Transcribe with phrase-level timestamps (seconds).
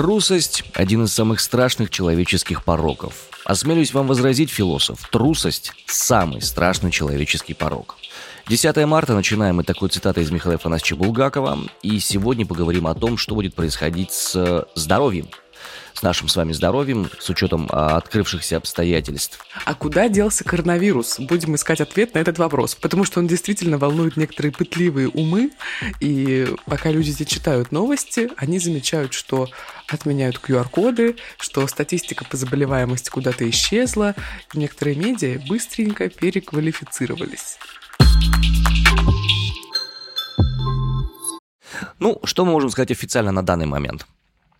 [0.00, 3.28] Трусость– один из самых страшных человеческих пороков.
[3.44, 7.96] Осмелюсь вам возразить, философ, трусость– самый страшный человеческий порок.
[8.48, 13.18] 10 марта начинаем мы такой цитатой из Михаила Афанасьевича Булгакова, и сегодня поговорим о том,
[13.18, 15.28] что будет происходить с здоровьем–
[16.00, 19.44] с нашим с вами здоровьем, с учетом а, открывшихся обстоятельств.
[19.66, 21.20] А куда делся коронавирус?
[21.20, 25.50] Будем искать ответ на этот вопрос, потому что он действительно волнует некоторые пытливые умы,
[26.00, 29.50] и пока люди здесь читают новости, они замечают, что
[29.88, 34.14] отменяют QR-коды, что статистика по заболеваемости куда-то исчезла,
[34.54, 37.58] и некоторые медиа быстренько переквалифицировались.
[41.98, 44.06] Ну, что мы можем сказать официально на данный момент?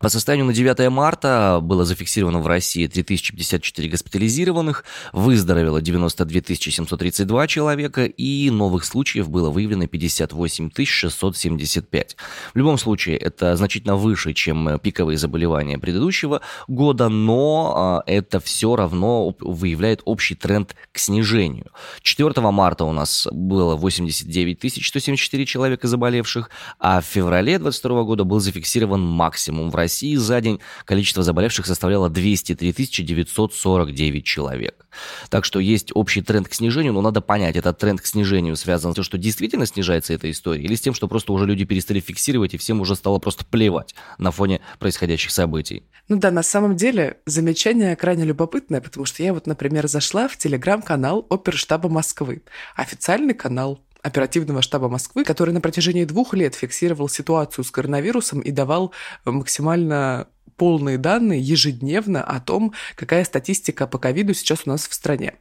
[0.00, 8.06] По состоянию на 9 марта было зафиксировано в России 3054 госпитализированных, выздоровело 92 732 человека
[8.06, 12.16] и новых случаев было выявлено 58 675.
[12.54, 18.76] В любом случае, это значительно выше, чем пиковые заболевания предыдущего года, но а, это все
[18.76, 21.72] равно выявляет общий тренд к снижению.
[22.00, 28.40] 4 марта у нас было 89 174 человека заболевших, а в феврале 2022 года был
[28.40, 34.86] зафиксирован максимум в России России за день количество заболевших составляло 203 949 человек.
[35.30, 38.92] Так что есть общий тренд к снижению, но надо понять, этот тренд к снижению связан
[38.92, 41.98] с тем, что действительно снижается эта история, или с тем, что просто уже люди перестали
[41.98, 45.82] фиксировать, и всем уже стало просто плевать на фоне происходящих событий.
[46.08, 50.36] Ну да, на самом деле замечание крайне любопытное, потому что я вот, например, зашла в
[50.36, 52.42] телеграм-канал Оперштаба Москвы,
[52.76, 58.50] официальный канал оперативного штаба Москвы, который на протяжении двух лет фиксировал ситуацию с коронавирусом и
[58.50, 58.92] давал
[59.24, 65.34] максимально полные данные ежедневно о том, какая статистика по ковиду сейчас у нас в стране.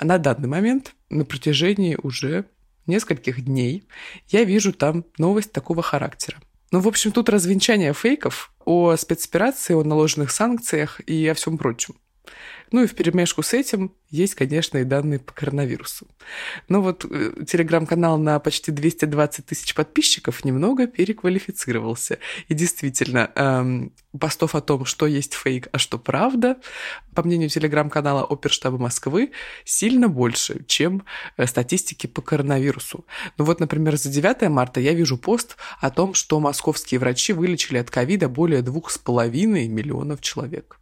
[0.00, 2.44] На данный момент, на протяжении уже
[2.86, 3.88] нескольких дней,
[4.28, 6.38] я вижу там новость такого характера.
[6.70, 11.96] Ну, в общем, тут развенчание фейков о спецоперации, о наложенных санкциях и о всем прочем.
[12.72, 16.06] Ну и в перемешку с этим есть, конечно, и данные по коронавирусу.
[16.68, 22.18] Но вот э, телеграм-канал на почти 220 тысяч подписчиков немного переквалифицировался.
[22.48, 26.56] И действительно, эм, постов о том, что есть фейк, а что правда,
[27.14, 29.32] по мнению телеграм-канала Оперштаба Москвы,
[29.64, 31.04] сильно больше, чем
[31.36, 33.06] э, статистики по коронавирусу.
[33.38, 37.78] Ну вот, например, за 9 марта я вижу пост о том, что московские врачи вылечили
[37.78, 40.80] от ковида более 2,5 миллионов человек.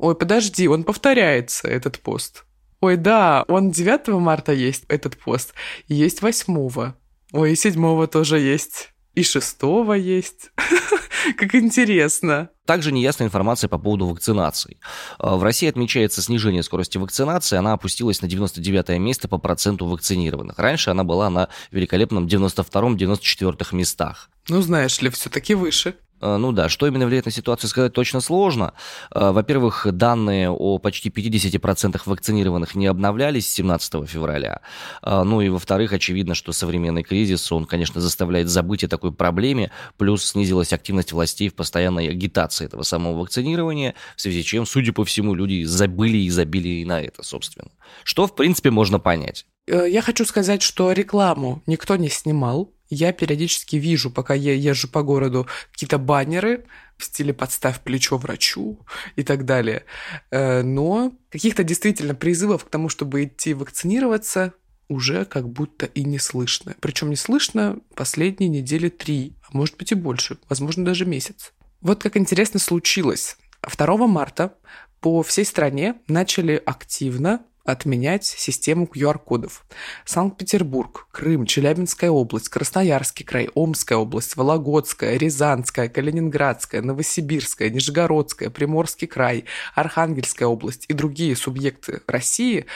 [0.00, 2.44] Ой, подожди, он повторяется, этот пост.
[2.80, 5.52] Ой, да, он 9 марта есть, этот пост.
[5.88, 6.92] есть 8.
[7.32, 8.94] Ой, и 7 тоже есть.
[9.14, 9.58] И 6
[9.98, 10.52] есть.
[11.36, 12.48] Как интересно.
[12.64, 14.78] Также неясная информация по поводу вакцинации.
[15.18, 17.58] Э, в России отмечается снижение скорости вакцинации.
[17.58, 20.58] Она опустилась на 99 место по проценту вакцинированных.
[20.58, 24.30] Раньше она была на великолепном 92-94 местах.
[24.48, 25.96] Ну, знаешь ли, все-таки выше.
[26.20, 28.74] Э, ну да, что именно влияет на ситуацию, сказать точно сложно.
[29.14, 34.60] Э, во-первых, данные о почти 50% вакцинированных не обновлялись с 17 февраля.
[35.02, 39.70] Э, ну и во-вторых, очевидно, что современный кризис, он, конечно, заставляет забыть о такой проблеме,
[39.96, 44.92] плюс снизилась активность властей в постоянной агитации этого самого вакцинирования, в связи с чем, судя
[44.92, 47.70] по всему, люди забыли и забили и на это, собственно.
[48.04, 49.46] Что, в принципе, можно понять.
[49.66, 55.02] Я хочу сказать, что рекламу никто не снимал, я периодически вижу, пока я езжу по
[55.02, 56.66] городу, какие-то баннеры
[56.98, 58.78] в стиле «подставь плечо врачу»
[59.16, 59.84] и так далее.
[60.30, 64.52] Э, но каких-то действительно призывов к тому, чтобы идти вакцинироваться,
[64.88, 66.74] уже как будто и не слышно.
[66.80, 71.52] Причем не слышно последние недели три, а может быть и больше, возможно даже месяц.
[71.80, 73.38] Вот как интересно случилось.
[73.62, 74.54] 2 марта
[75.00, 79.64] по всей стране начали активно отменять систему QR-кодов.
[80.04, 89.44] Санкт-Петербург, Крым, Челябинская область, Красноярский край, Омская область, Вологодская, Рязанская, Калининградская, Новосибирская, Нижегородская, Приморский край,
[89.74, 92.66] Архангельская область и другие субъекты России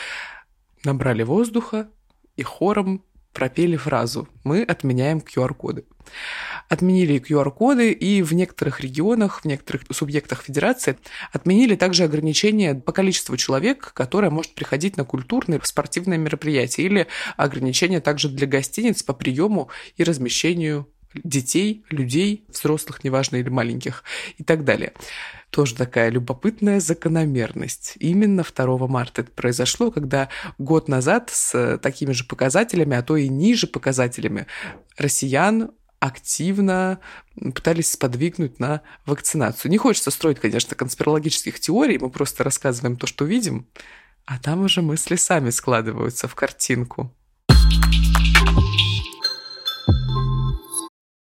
[0.85, 1.89] набрали воздуха
[2.37, 3.03] и хором
[3.35, 5.85] пропели фразу «Мы отменяем QR-коды».
[6.69, 10.97] Отменили QR-коды и в некоторых регионах, в некоторых субъектах федерации
[11.33, 18.01] отменили также ограничения по количеству человек, которое может приходить на культурные, спортивные мероприятия, или ограничения
[18.01, 20.89] также для гостиниц по приему и размещению
[21.23, 24.03] детей, людей, взрослых, неважно, или маленьких,
[24.39, 24.93] и так далее.
[25.51, 27.95] Тоже такая любопытная закономерность.
[28.01, 30.29] Именно 2 марта это произошло, когда
[30.59, 34.47] год назад с такими же показателями, а то и ниже показателями
[34.97, 35.71] россиян
[36.01, 36.99] активно
[37.35, 39.71] пытались сподвигнуть на вакцинацию.
[39.71, 43.67] Не хочется строить, конечно, конспирологических теорий, мы просто рассказываем то, что видим,
[44.27, 47.11] а там уже мысли сами складываются в картинку.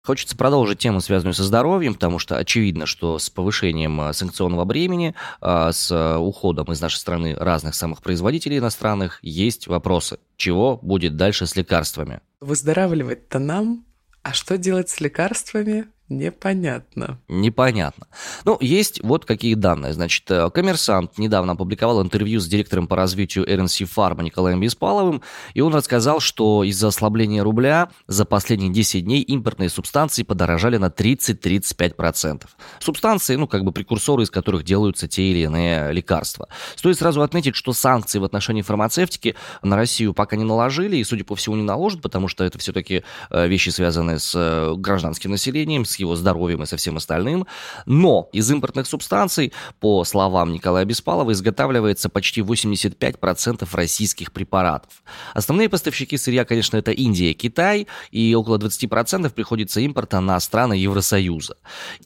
[0.05, 5.15] Хочется продолжить тему, связанную со здоровьем, потому что очевидно, что с повышением э, санкционного бремени,
[5.41, 10.19] э, с э, уходом из нашей страны разных самых производителей иностранных, есть вопросы.
[10.37, 12.21] Чего будет дальше с лекарствами?
[12.41, 13.85] Выздоравливать-то нам,
[14.23, 15.87] а что делать с лекарствами?
[16.13, 17.19] Непонятно.
[17.29, 18.07] Непонятно.
[18.45, 19.95] Ну, есть вот какие данные.
[19.95, 25.23] Значит, э, коммерсант недавно опубликовал интервью с директором по развитию RNC Pharma Николаем Беспаловым,
[25.55, 30.87] и он рассказал, что из-за ослабления рубля за последние 10 дней импортные субстанции подорожали на
[30.87, 32.43] 30-35%.
[32.79, 36.49] Субстанции, ну, как бы прекурсоры, из которых делаются те или иные лекарства.
[36.77, 41.25] Стоит сразу отметить, что санкции в отношении фармацевтики на Россию пока не наложили, и, судя
[41.25, 45.87] по всему, не наложат, потому что это все-таки э, вещи, связанные с э, гражданским населением,
[45.87, 47.47] с его здоровьем и со всем остальным.
[47.87, 55.03] Но из импортных субстанций, по словам Николая Беспалова, изготавливается почти 85% российских препаратов.
[55.35, 61.57] Основные поставщики сырья, конечно, это Индия Китай, и около 20% приходится импорта на страны Евросоюза.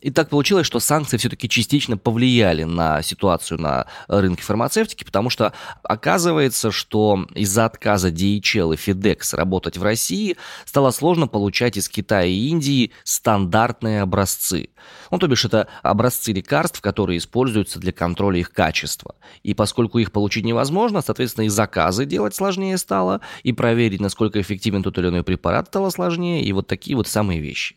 [0.01, 5.53] И так получилось, что санкции все-таки частично повлияли на ситуацию на рынке фармацевтики, потому что
[5.83, 12.27] оказывается, что из-за отказа DHL и FedEx работать в России стало сложно получать из Китая
[12.27, 14.69] и Индии стандартные стандартные образцы.
[15.11, 19.15] Ну, то бишь, это образцы лекарств, которые используются для контроля их качества.
[19.43, 24.83] И поскольку их получить невозможно, соответственно, и заказы делать сложнее стало, и проверить, насколько эффективен
[24.83, 27.77] тот или иной препарат стало сложнее, и вот такие вот самые вещи.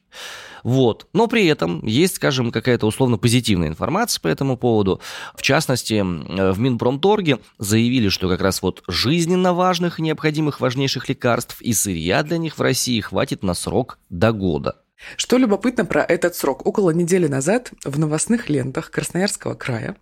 [0.64, 1.08] Вот.
[1.14, 5.00] Но при этом есть, скажем, какая-то условно позитивная информация по этому поводу.
[5.36, 11.62] В частности, в Минпромторге заявили, что как раз вот жизненно важных и необходимых важнейших лекарств
[11.62, 14.76] и сырья для них в России хватит на срок до года.
[15.16, 16.66] Что любопытно про этот срок.
[16.66, 19.96] Около недели назад в новостных лентах Красноярского края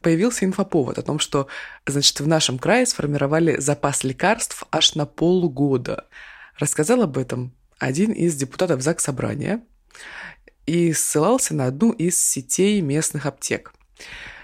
[0.00, 1.46] появился инфоповод о том, что
[1.86, 6.06] значит, в нашем крае сформировали запас лекарств аж на полгода.
[6.58, 9.62] Рассказал об этом один из депутатов ЗАГС Собрания
[10.66, 13.72] и ссылался на одну из сетей местных аптек.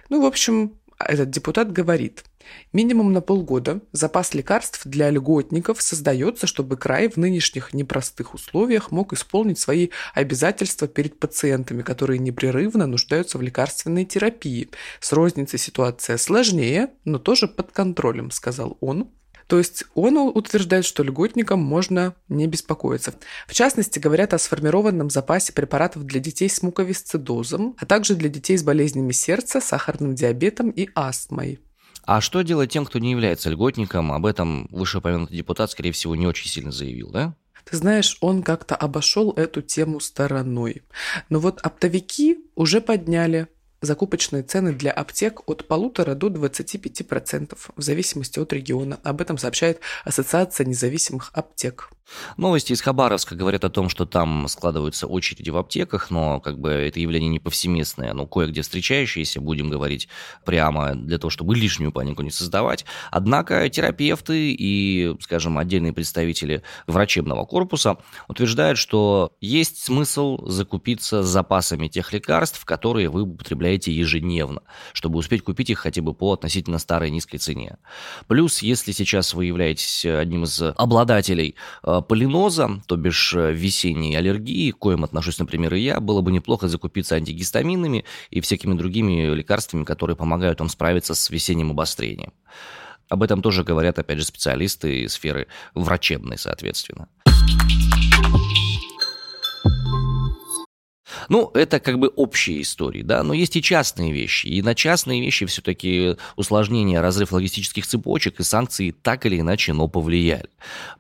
[0.09, 2.25] Ну, в общем, этот депутат говорит–
[2.73, 9.13] Минимум на полгода запас лекарств для льготников создается, чтобы край в нынешних непростых условиях мог
[9.13, 14.69] исполнить свои обязательства перед пациентами, которые непрерывно нуждаются в лекарственной терапии.
[15.01, 19.11] С розницей ситуация сложнее, но тоже под контролем, сказал он.
[19.47, 23.15] То есть он утверждает, что льготникам можно не беспокоиться.
[23.47, 28.57] В частности, говорят о сформированном запасе препаратов для детей с муковисцидозом, а также для детей
[28.57, 31.61] с болезнями сердца, сахарным диабетом и астмой.
[32.07, 34.13] А что делать тем, кто не является льготником?
[34.13, 37.35] Об этом вышеупомянутый депутат, скорее всего, не очень сильно заявил, да?
[37.65, 40.85] Ты знаешь, он как-то обошел эту тему стороной.
[41.29, 43.49] Но вот оптовики уже подняли
[43.81, 49.01] закупочные цены для аптек от полутора до 25% в зависимости от региона.
[49.03, 51.91] Об этом сообщает Ассоциация независимых аптек.
[52.37, 56.71] Новости из Хабаровска говорят о том, что там складываются очереди в аптеках, но как бы
[56.71, 60.09] это явление не повсеместное, но кое-где встречающееся, будем говорить
[60.45, 62.85] прямо, для того, чтобы лишнюю панику не создавать.
[63.11, 67.99] Однако терапевты и, скажем, отдельные представители врачебного корпуса
[68.29, 74.63] утверждают, что есть смысл закупиться запасами тех лекарств, которые вы употребляете ежедневно,
[74.93, 77.79] чтобы успеть купить их хотя бы по относительно старой низкой цене.
[78.29, 84.71] Плюс, если сейчас вы являетесь одним из обладателей э, полиноза, то бишь э, весенней аллергии,
[84.71, 89.85] к коим отношусь, например, и я, было бы неплохо закупиться антигистаминами и всякими другими лекарствами,
[89.85, 92.33] которые помогают вам справиться с весенним обострением.
[93.09, 97.09] Об этом тоже говорят, опять же, специалисты из сферы врачебной, соответственно.
[101.29, 104.47] Ну, это как бы общие истории, да, но есть и частные вещи.
[104.47, 109.89] И на частные вещи все-таки усложнение, разрыв логистических цепочек и санкции так или иначе, но
[109.89, 110.49] повлияли.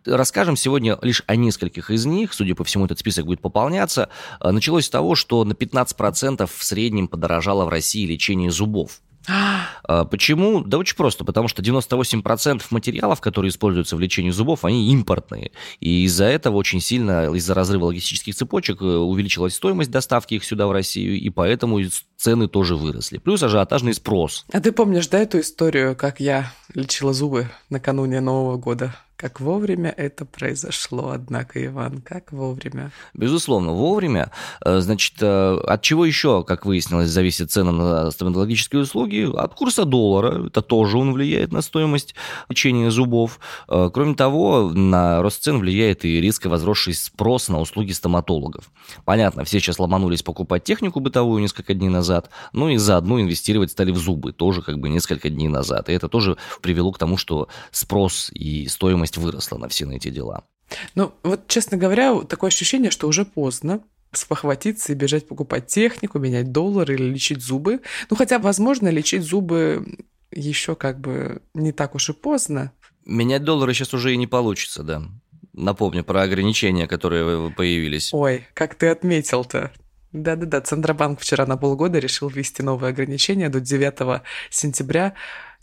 [0.05, 2.33] Расскажем сегодня лишь о нескольких из них.
[2.33, 4.09] Судя по всему, этот список будет пополняться.
[4.41, 9.01] Началось с того, что на 15% в среднем подорожало в России лечение зубов.
[9.29, 10.63] А, почему?
[10.63, 15.53] Да очень просто, потому что 98% материалов, которые используются в лечении зубов, они импортные.
[15.81, 20.67] И из-за этого очень сильно, из-за разрыва логистических цепочек, э, увеличилась стоимость доставки их сюда,
[20.67, 21.81] в Россию, и поэтому
[22.17, 23.19] цены тоже выросли.
[23.19, 24.45] Плюс ажиотажный спрос.
[24.53, 28.95] А ты помнишь, да, эту историю, как я лечила зубы накануне Нового года?
[29.17, 32.93] Как вовремя это произошло, однако, Иван, как вовремя?
[33.15, 34.31] Безусловно, вовремя.
[34.63, 39.27] Э, значит, э, от чего еще, как выяснилось, зависит цена на стоматологические услуги?
[39.35, 40.49] От курса доллара.
[40.49, 42.15] Это тоже он влияет на стоимость
[42.51, 43.41] лечения зубов.
[43.69, 48.71] Э, кроме того, на рост цен влияет и резко возросший спрос на услуги стоматологов.
[49.07, 53.93] Понятно, все сейчас ломанулись покупать технику бытовую несколько дней назад, ну и заодно инвестировать стали
[53.93, 55.89] в зубы, тоже как бы несколько дней назад.
[55.89, 60.11] И это тоже привело к тому, что спрос и стоимость выросла на все на эти
[60.11, 60.45] дела.
[60.95, 63.81] Ну, вот, честно говоря, такое ощущение, что уже поздно
[64.13, 67.81] спохватиться и бежать покупать технику, менять доллары или лечить зубы.
[68.11, 69.99] Ну, хотя, возможно, лечить зубы
[70.31, 72.73] еще как бы не так уж и поздно.
[73.05, 75.03] Менять доллары сейчас уже и не получится, да.
[75.53, 78.13] Напомню про ограничения, которые появились.
[78.13, 79.73] Ой, как ты отметил-то.
[80.13, 85.15] Да-да-да, Центробанк вчера на полгода решил ввести новые ограничения до 9 сентября.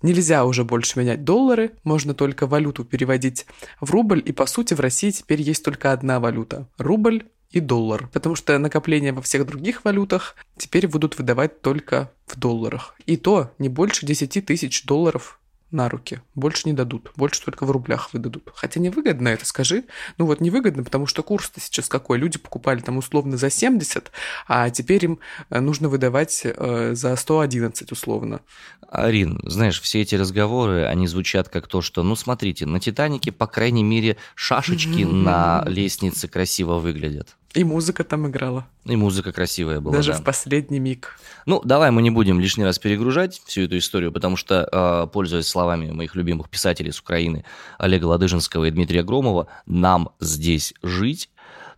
[0.03, 3.45] Нельзя уже больше менять доллары, можно только валюту переводить
[3.79, 8.09] в рубль, и по сути в России теперь есть только одна валюта– рубль и доллар,
[8.11, 12.95] потому что накопления во всех других валютах теперь будут выдавать только в долларах.
[13.05, 15.39] И то не больше 10 тысяч долларов
[15.73, 16.21] на руки.
[16.35, 17.11] Больше не дадут.
[17.15, 18.51] Больше только в рублях выдадут.
[18.55, 19.83] Хотя невыгодно это, скажи.
[20.17, 22.17] Ну вот невыгодно, потому что курс-то сейчас какой?
[22.17, 24.11] Люди покупали там условно за 70,
[24.47, 28.41] а теперь им э, нужно выдавать э, за 111 условно.
[28.89, 33.47] Арин, знаешь, все эти разговоры, они звучат как то, что, ну смотрите, на «Титанике», по
[33.47, 37.35] крайней мере, шашечки на лестнице красиво выглядят.
[37.53, 38.65] И музыка там играла.
[38.85, 39.95] И музыка красивая была.
[39.95, 40.17] Даже да.
[40.17, 41.19] в последний миг.
[41.45, 45.47] Ну, давай мы не будем лишний раз перегружать всю эту историю, потому что, а, пользуясь
[45.47, 47.45] словами моих любимых писателей с Украины,
[47.77, 51.29] Олега Ладыжинского и Дмитрия Громова, нам здесь жить.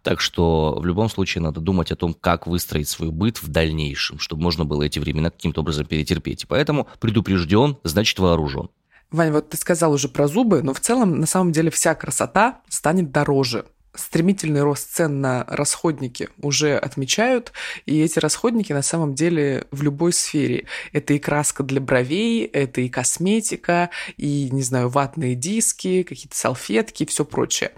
[0.01, 4.19] Так что в любом случае надо думать о том, как выстроить свой быт в дальнейшем,
[4.19, 6.43] чтобы можно было эти времена каким-то образом перетерпеть.
[6.43, 8.69] И поэтому предупрежден, значит вооружен.
[9.11, 12.61] Вань, вот ты сказал уже про зубы, но в целом, на самом деле, вся красота
[12.69, 13.65] станет дороже
[13.97, 17.51] стремительный рост цен на расходники уже отмечают,
[17.85, 20.65] и эти расходники на самом деле в любой сфере.
[20.91, 27.03] Это и краска для бровей, это и косметика, и, не знаю, ватные диски, какие-то салфетки
[27.03, 27.71] и все прочее.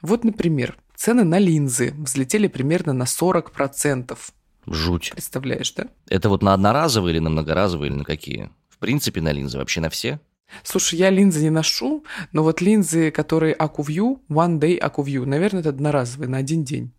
[0.00, 4.18] Вот, например, цены на линзы взлетели примерно на 40%.
[4.66, 5.10] Жуть.
[5.12, 5.88] Представляешь, да?
[6.08, 8.50] Это вот на одноразовые или на многоразовые, или на какие?
[8.68, 10.20] В принципе, на линзы вообще на все?
[10.62, 15.70] Слушай, я линзы не ношу, но вот линзы, которые AcuView, One Day AcuView, наверное, это
[15.70, 16.92] одноразовые, на один день.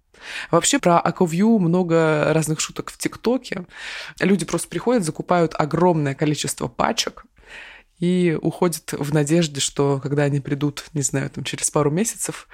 [0.51, 3.65] Вообще про AcuView много разных шуток в ТикТоке.
[4.19, 7.25] Люди просто приходят, закупают огромное количество пачек
[8.00, 12.48] и уходят в надежде, что когда они придут, не знаю, там через пару месяцев,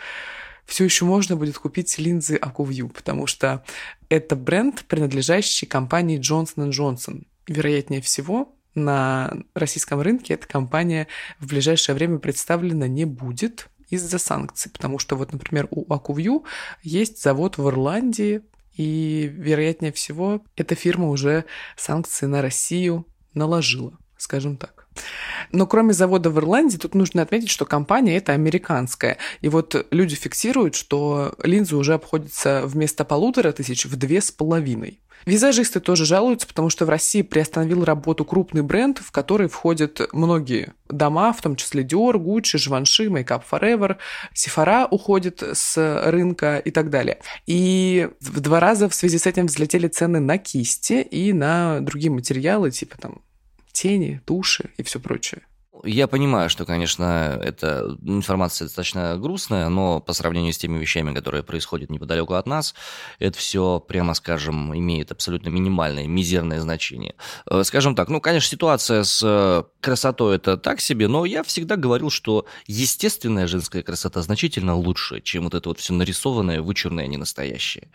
[0.66, 3.64] все еще можно будет купить линзы AcuView, потому что
[4.10, 7.26] это бренд, принадлежащий компании Johnson Johnson.
[7.48, 11.08] Вероятнее всего, на российском рынке эта компания
[11.40, 16.46] в ближайшее время представлена не будет из-за санкций, потому что вот, например, у Акувью
[16.84, 18.42] есть завод в Ирландии,
[18.74, 21.44] и, вероятнее всего, эта фирма уже
[21.76, 24.79] санкции на Россию наложила, скажем так.
[25.52, 29.18] Но кроме завода в Ирландии, тут нужно отметить, что компания это американская.
[29.42, 35.00] И вот люди фиксируют, что линзы уже обходятся вместо полутора тысяч в две с половиной.
[35.26, 40.74] Визажисты тоже жалуются, потому что в России приостановил работу крупный бренд, в который входят многие
[40.90, 43.98] дома, в том числе Dior, Gucci, Givenchy, Make Up Forever,
[44.34, 45.78] Sephora уходит с
[46.10, 47.20] рынка и так далее.
[47.46, 52.12] И в два раза в связи с этим взлетели цены на кисти и на другие
[52.12, 53.22] материалы, типа там
[53.82, 55.42] тени, туши и все прочее.
[55.86, 61.42] Я понимаю, что, конечно, эта информация достаточно грустная, но по сравнению с теми вещами, которые
[61.42, 62.76] происходят неподалеку от нас,
[63.20, 67.16] это все, прямо скажем, имеет абсолютно минимальное, мизерное значение.
[67.50, 71.78] Э, скажем так, ну, конечно, ситуация с э, красотой это так себе, но я всегда
[71.78, 77.90] говорил, что естественная женская красота значительно лучше, чем вот это вот все нарисованное, вычурное, ненастоящее.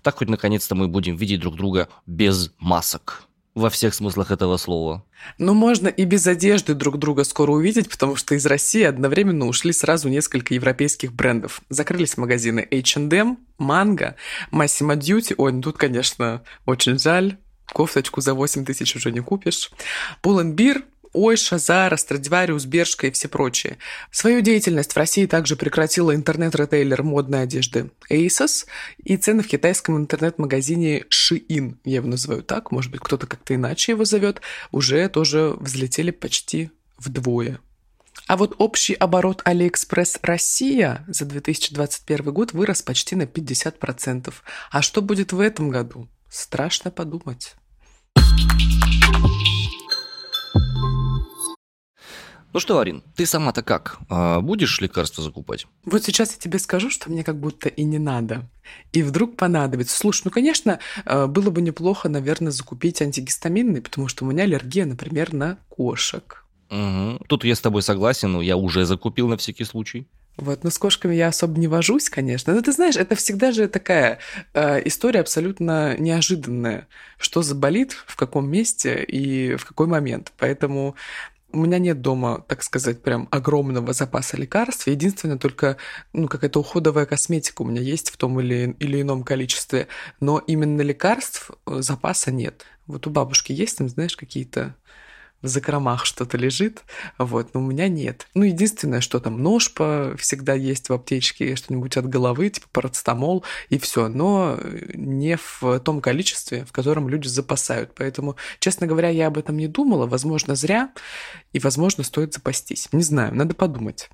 [0.00, 3.25] Так хоть наконец-то мы будем видеть друг друга без масок
[3.56, 5.02] во всех смыслах этого слова.
[5.38, 9.72] Ну, можно и без одежды друг друга скоро увидеть, потому что из России одновременно ушли
[9.72, 11.62] сразу несколько европейских брендов.
[11.70, 14.14] Закрылись магазины H&M, Mango,
[14.52, 15.34] Massimo Duty.
[15.38, 17.38] Ой, ну тут, конечно, очень жаль.
[17.72, 19.70] Кофточку за 8 тысяч уже не купишь.
[20.22, 20.84] Pull&Bear
[21.16, 23.78] Ойша, Зара, Страдивариус, Бершка и все прочие.
[24.10, 28.66] Свою деятельность в России также прекратила интернет-ритейлер модной одежды ASOS
[29.02, 33.92] и цены в китайском интернет-магазине Shein, я его называю так, может быть, кто-то как-то иначе
[33.92, 34.42] его зовет,
[34.72, 37.60] уже тоже взлетели почти вдвое.
[38.26, 44.34] А вот общий оборот AliExpress Россия за 2021 год вырос почти на 50%.
[44.70, 46.08] А что будет в этом году?
[46.28, 47.54] Страшно подумать.
[52.56, 53.98] Ну что, Арин, ты сама-то как?
[54.08, 55.66] А, будешь лекарства закупать?
[55.84, 58.48] Вот сейчас я тебе скажу, что мне как будто и не надо.
[58.94, 59.94] И вдруг понадобится.
[59.94, 64.86] Слушай, ну, конечно, а, было бы неплохо, наверное, закупить антигистаминный, потому что у меня аллергия,
[64.86, 66.46] например, на кошек.
[66.70, 67.26] Угу.
[67.28, 70.06] Тут я с тобой согласен, но я уже закупил на всякий случай.
[70.38, 72.54] Вот, но с кошками я особо не вожусь, конечно.
[72.54, 74.18] Но ты знаешь, это всегда же такая
[74.54, 80.32] э, история абсолютно неожиданная, что заболит, в каком месте и в какой момент.
[80.38, 80.94] Поэтому
[81.56, 84.88] У меня нет дома, так сказать, прям огромного запаса лекарств.
[84.88, 85.78] Единственное, только
[86.12, 89.88] ну, какая-то уходовая косметика у меня есть в том или, или ином количестве.
[90.20, 92.66] Но именно лекарств э, запаса нет.
[92.86, 94.76] Вот у бабушки есть там, знаешь, какие-то
[95.42, 96.82] в закромах что-то лежит,
[97.18, 98.26] вот, но у меня нет.
[98.34, 103.44] Ну, единственное, что там нож по всегда есть в аптечке, что-нибудь от головы, типа парацетамол,
[103.68, 104.58] и все, но
[104.94, 107.92] не в том количестве, в котором люди запасают.
[107.94, 110.90] Поэтому, честно говоря, я об этом не думала, возможно, зря,
[111.52, 112.88] и, возможно, стоит запастись.
[112.92, 114.10] Не знаю, надо подумать.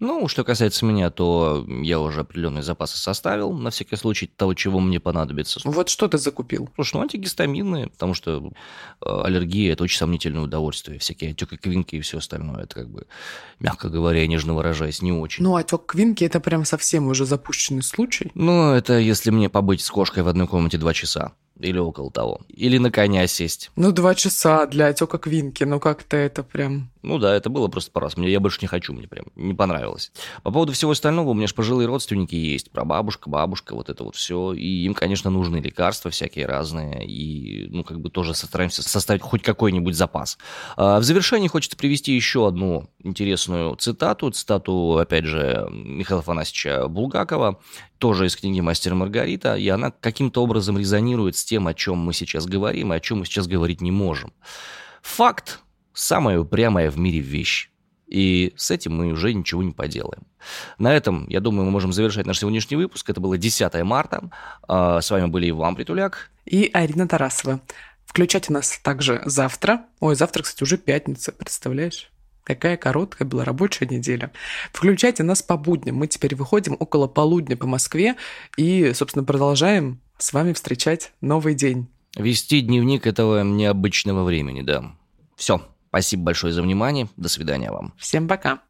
[0.00, 4.80] Ну, что касается меня, то я уже определенные запасы составил, на всякий случай, того, чего
[4.80, 5.60] мне понадобится.
[5.64, 6.70] Вот что ты закупил?
[6.74, 8.50] Слушай, ну, антигистаминные, потому что
[9.04, 10.98] э, аллергия– это очень сомнительное удовольствие.
[10.98, 12.64] Всякие отеки, квинки и все остальное.
[12.64, 13.06] Это как бы,
[13.58, 15.44] мягко говоря, нежно выражаясь, не очень.
[15.44, 18.30] Ну, отек квинки– это прям совсем уже запущенный случай.
[18.34, 21.32] Ну, это если мне побыть с кошкой в одной комнате два часа.
[21.60, 22.40] Или около того.
[22.48, 23.70] Или на коня сесть.
[23.76, 25.64] Ну, два часа для отека квинки.
[25.64, 26.90] Ну, как-то это прям...
[27.02, 28.16] Ну да, это было просто по раз.
[28.16, 30.12] Мне, я больше не хочу, мне прям не понравилось.
[30.42, 32.70] По поводу всего остального, у меня же пожилые родственники есть.
[32.70, 34.52] Про бабушка, бабушка, вот это вот все.
[34.52, 37.06] И им, конечно, нужны лекарства всякие разные.
[37.06, 40.38] И, ну, как бы тоже стараемся составить хоть какой-нибудь запас.
[40.76, 44.30] А в завершении хочется привести еще одну интересную цитату.
[44.30, 47.60] Цитату, опять же, Михаила Афанасьевича Булгакова
[47.98, 52.12] тоже из книги «Мастер Маргарита», и она каким-то образом резонирует с тем, о чем мы
[52.12, 54.32] сейчас говорим, и о чем мы сейчас говорить не можем.
[55.02, 55.58] Факт–
[55.92, 57.70] самая упрямая в мире вещь.
[58.06, 60.22] И с этим мы уже ничего не поделаем.
[60.78, 63.10] На этом, я думаю, мы можем завершать наш сегодняшний выпуск.
[63.10, 64.30] Это было 10 марта.
[64.68, 66.30] А, с вами были Иван Притуляк.
[66.44, 67.60] И Арина Тарасова.
[68.06, 69.86] Включайте нас также завтра.
[69.98, 72.12] Ой, завтра, кстати, уже пятница, представляешь?
[72.44, 74.30] Какая короткая была рабочая неделя.
[74.72, 75.96] Включайте нас по будням.
[75.96, 78.14] Мы теперь выходим около полудня по Москве
[78.56, 81.88] и, собственно, продолжаем с вами встречать новый день.
[82.16, 84.96] Вести дневник этого необычного времени, да.
[85.36, 85.62] Все.
[85.88, 87.08] Спасибо большое за внимание.
[87.16, 87.94] До свидания вам.
[87.98, 88.62] Всем пока.